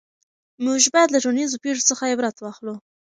[0.65, 2.75] موږ باید له ټولنیزو پېښو څخه عبرت واخلو.